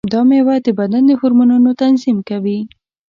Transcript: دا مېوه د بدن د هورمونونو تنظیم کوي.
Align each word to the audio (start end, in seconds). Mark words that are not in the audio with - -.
دا 0.13 0.21
مېوه 0.29 0.55
د 0.65 0.67
بدن 0.79 1.03
د 1.07 1.11
هورمونونو 1.19 1.69
تنظیم 1.81 2.17
کوي. 2.29 2.59